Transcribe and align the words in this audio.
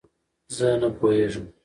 زه 0.55 0.69
نه 0.81 0.89
پوهېږم 0.97 1.45